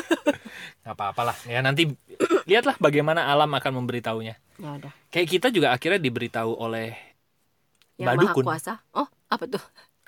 [0.82, 1.84] nggak apa-apalah ya nanti
[2.48, 4.34] lihatlah bagaimana alam akan memberitahunya.
[4.56, 4.92] Ya udah.
[5.12, 6.96] Kayak kita juga akhirnya diberitahu oleh
[8.00, 8.72] Yang Mbak maha kuasa.
[8.96, 9.60] Oh, apa tuh?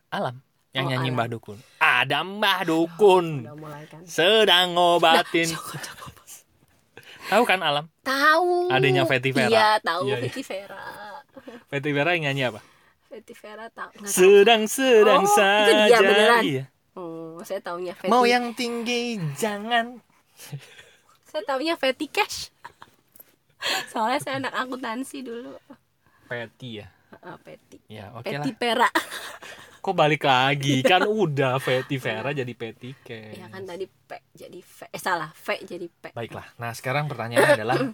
[0.09, 0.38] alam
[0.74, 1.08] yang Oh, nyanyi.
[1.10, 1.58] Mbah Dukun.
[1.78, 4.02] Ada Mbah Dukun Udah mulai kan.
[4.04, 5.48] sedang ngobatin.
[5.54, 6.12] Cukup, cukup.
[7.24, 7.88] Tahu kan alam?
[8.02, 8.68] Tahu.
[8.68, 9.48] Adanya Fetty Vera.
[9.48, 10.24] Iya, tahu Iya, iya.
[10.28, 10.84] Fetty Vera.
[11.66, 12.60] Fetty Vera yang nyanyi apa?
[13.08, 13.90] Fetty Vera tahu.
[13.96, 14.12] Nggak tahu.
[14.12, 15.87] Sedang-sedang Oh, itu saja.
[15.88, 16.42] dia beneran.
[16.44, 16.64] Iya.
[16.94, 18.12] Oh, saya taunya Fetty.
[18.12, 19.98] Mau yang tinggi jangan.
[21.30, 22.54] Saya taunya Fetty Cash.
[23.90, 25.58] Soalnya saya anak akuntansi dulu.
[26.26, 26.87] Peti ya.
[27.18, 27.78] Uh, Peti.
[27.87, 28.54] Ya, oke Peti lah.
[28.54, 28.88] Pera.
[29.84, 30.80] Kok balik lagi?
[30.80, 33.36] Kan udah Peti Vera jadi Peti Cash.
[33.36, 34.78] ya kan tadi P jadi V.
[34.88, 36.16] Eh salah, V jadi P.
[36.16, 36.48] Baiklah.
[36.56, 37.92] Nah, sekarang pertanyaannya adalah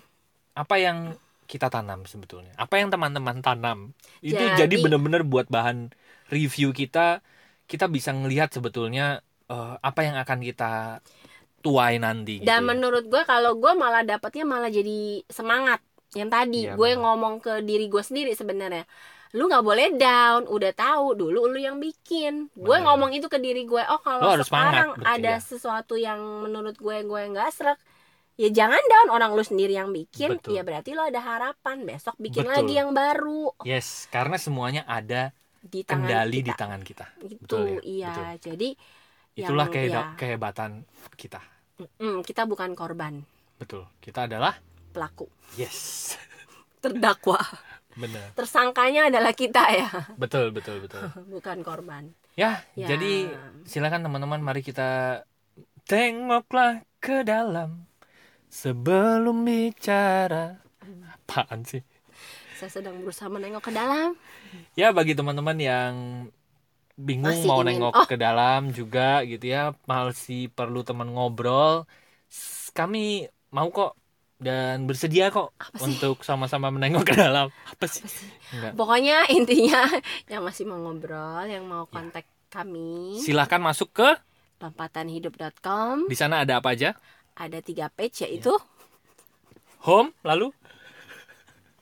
[0.55, 1.19] apa yang
[1.51, 2.55] kita tanam sebetulnya?
[2.55, 3.91] Apa yang teman-teman tanam?
[4.23, 5.91] Itu Jadi- jadi benar-benar buat bahan
[6.31, 7.27] review kita.
[7.67, 9.19] Kita bisa ngelihat sebetulnya
[9.51, 11.03] eh, apa yang akan kita
[11.59, 12.39] tuai nanti.
[12.39, 12.67] gitu Dan ya.
[12.71, 15.83] menurut gue kalau gue malah dapetnya malah jadi semangat.
[16.15, 18.87] Yang tadi Iya, gue ngomong ke diri gue sendiri sebenarnya.
[19.31, 22.51] Lu nggak boleh down, udah tahu dulu lu yang bikin.
[22.51, 23.79] Gue ngomong itu ke diri gue.
[23.81, 25.39] Oh Lu kalau sekarang semangat, ada ya.
[25.39, 27.79] sesuatu yang menurut gue gue nggak serak,
[28.35, 30.35] ya jangan down orang lu sendiri yang bikin.
[30.35, 30.59] Betul.
[30.59, 32.57] Ya berarti lo ada harapan besok bikin Betul.
[32.57, 36.59] lagi yang baru Yes, karena semuanya ada di kendali di kita.
[36.59, 37.07] tangan kita.
[37.39, 37.81] Betul ya?
[37.85, 38.11] iya.
[38.11, 38.51] Betul.
[38.51, 38.69] Jadi
[39.33, 40.71] Itulah yang- keheda- ya, kehebatan
[41.15, 41.39] kita.
[41.79, 43.23] mm, kita bukan korban,
[43.57, 43.87] Betul.
[43.97, 44.59] Kita adalah
[44.91, 46.19] pelaku, yes.
[46.83, 47.39] terdakwa.
[47.99, 48.33] Benar.
[48.39, 49.89] Tersangkanya adalah kita ya.
[50.15, 51.03] Betul, betul, betul.
[51.35, 52.15] bukan korban.
[52.39, 52.87] Ya, Ya.
[52.95, 53.35] jadi
[53.67, 55.23] silakan teman-teman mari kita
[55.85, 57.85] tengoklah ke dalam
[58.47, 60.63] sebelum bicara.
[61.11, 61.83] Apaan sih?
[62.57, 64.15] Saya sedang berusaha menengok ke dalam.
[64.79, 65.95] Ya bagi teman-teman yang
[67.01, 68.07] bingung Masih mau ingin- nengok oh.
[68.07, 71.89] ke dalam juga gitu ya, masih perlu teman ngobrol.
[72.71, 73.97] Kami mau kok
[74.41, 77.53] dan bersedia kok untuk sama-sama menengok ke dalam.
[77.69, 78.01] Apa sih?
[78.01, 78.29] Apa sih?
[78.51, 78.73] Enggak.
[78.75, 79.85] Pokoknya intinya
[80.33, 81.93] yang masih mau ngobrol, yang mau Ya.
[81.93, 84.09] kontak kami, Silahkan masuk ke
[84.59, 86.09] lompatanhidup.com.
[86.09, 86.97] di sana ada apa aja?
[87.33, 88.51] Ada tiga page yaitu
[89.87, 90.53] Home, lalu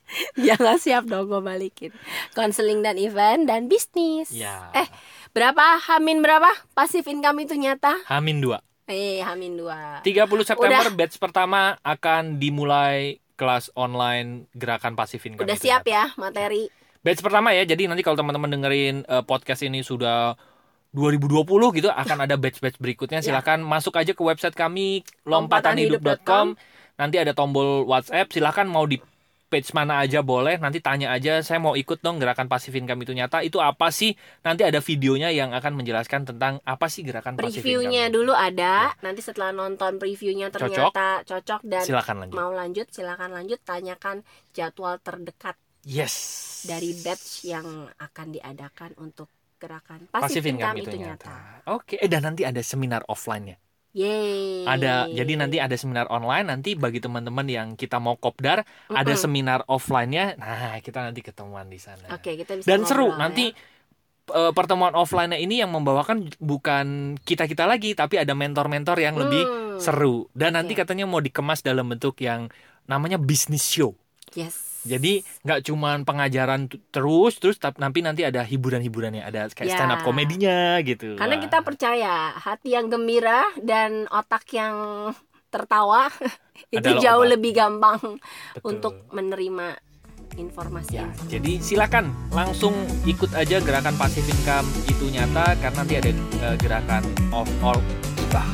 [0.39, 1.91] ya nggak siap dong gue balikin.
[2.33, 4.29] Konseling dan event dan bisnis.
[4.31, 4.89] ya Eh,
[5.31, 6.49] berapa Hamin berapa?
[6.73, 7.93] Pasif income itu nyata?
[8.07, 8.57] Hamin 2.
[8.89, 10.01] Eh, Hamin dua.
[10.01, 10.97] 30 September Udah.
[10.97, 15.45] batch pertama akan dimulai kelas online gerakan pasif income.
[15.45, 16.73] Udah siap ya materi.
[17.05, 17.63] Batch pertama ya.
[17.69, 20.35] Jadi nanti kalau teman-teman dengerin eh, podcast ini sudah
[20.97, 21.45] 2020
[21.77, 23.21] gitu akan ada batch-batch berikutnya.
[23.21, 23.31] Ya.
[23.31, 26.57] Silakan masuk aja ke website kami Lompatanhidup.com.
[26.99, 28.33] Nanti ada tombol WhatsApp.
[28.33, 28.99] Silakan mau di
[29.49, 30.57] page mana aja boleh.
[30.57, 33.41] Nanti tanya aja saya mau ikut dong gerakan pasif income itu nyata.
[33.41, 34.13] Itu apa sih?
[34.41, 38.17] Nanti ada videonya yang akan menjelaskan tentang apa sih gerakan pasif Previewnya income.
[38.21, 38.93] dulu ada.
[39.01, 42.37] Nanti setelah nonton previewnya ternyata cocok, dan Silakan lanjut.
[42.37, 46.15] mau lanjut silakan lanjut tanyakan jadwal terdekat Yes.
[46.63, 47.65] dari batch yang
[47.97, 51.27] akan diadakan untuk gerakan Pasif pasif income income itu itu nyata.
[51.33, 51.73] nyata.
[51.73, 53.57] Oke, eh dan nanti ada seminar offline-nya.
[53.97, 54.69] Yeay.
[54.69, 59.17] Ada jadi nanti ada seminar online nanti bagi teman-teman yang kita mau kopdar ada Mm-mm.
[59.17, 60.37] seminar offline-nya.
[60.37, 62.05] Nah, kita nanti ketemuan di sana.
[62.13, 63.57] Oke, kita bisa Dan seru ngobrol nanti ya.
[64.37, 69.81] eh, pertemuan offline-nya ini yang membawakan bukan kita-kita lagi tapi ada mentor-mentor yang lebih Hmm,
[69.81, 72.53] seru dan nanti katanya mau dikemas dalam bentuk yang
[72.85, 73.97] namanya business show.
[74.37, 74.68] Yes.
[74.81, 75.13] Jadi
[75.43, 79.75] nggak cuman pengajaran terus terus tapi nanti nanti ada hiburan-hiburannya, ada kayak Ya.
[79.75, 81.15] stand up komedinya gitu.
[81.15, 81.43] karena Wah.
[81.43, 84.75] kita percaya hati yang gembira dan otak yang
[85.49, 86.07] tertawa
[86.71, 87.33] itu Adalah jauh obat.
[87.33, 88.65] lebih gampang Betul.
[88.65, 89.67] untuk menerima
[90.37, 90.95] informasi.
[90.95, 96.57] Ya, jadi silakan langsung ikut aja gerakan pasif income itu nyata karena nanti ada eh,
[96.57, 97.81] gerakan off all
[98.33, 98.47] ah,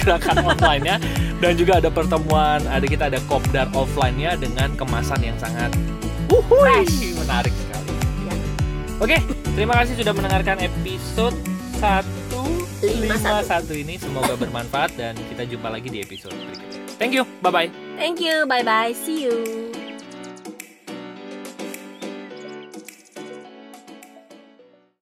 [0.00, 0.96] gerakan online nya
[1.38, 5.70] dan juga ada pertemuan ada kita ada kopdar offline nya dengan kemasan yang sangat
[6.44, 7.14] Fresh.
[7.14, 7.92] menarik sekali.
[8.26, 8.34] Ya.
[8.98, 9.16] Oke,
[9.54, 11.36] terima kasih sudah mendengarkan episode
[11.78, 16.80] 151 ini semoga bermanfaat dan kita jumpa lagi di episode berikutnya.
[16.98, 17.70] Thank you, bye bye.
[17.98, 19.83] Thank you, bye bye, see you.